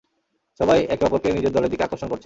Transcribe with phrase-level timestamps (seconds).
[0.59, 2.19] সবাই একে অপরকে নিজের দলের দিকে আকর্ষণ করছে।